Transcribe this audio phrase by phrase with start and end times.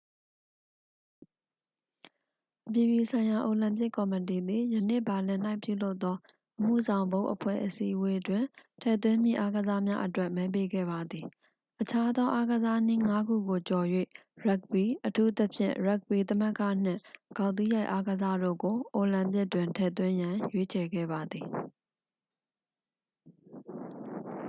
[2.67, 6.15] အပြည်ပြည်ဆိုင်ရာအိုလံပစ်ကော်မတီသည် ယနေ့ ဘာလင်၌ပြုလုပ်သော
[6.57, 8.43] အမှုဆောင်ဘုတ်အဖွဲ့အစည်းအဝေးတွင်
[8.81, 11.25] ထည့်သွင်းမည့်အားကစားနည်းများအတွက် မဲပေးခဲ့ပါသည်
[11.81, 13.85] အခြားသောအားကစားနည်းငါးခုကိုကျော်၍
[14.45, 17.01] ရပ်ဂ်ဘီ အထူးသဖြင့် ရပ်ဂ်ဘီသမဂ္ဂ နှင့်
[17.37, 21.45] ဂေါက်သီးရိုက်အားကစားတို့ကို အိုလံပစ်တွင်ထည့်သွင်းရန် ရွေးချယ်ခဲ့ပါသည်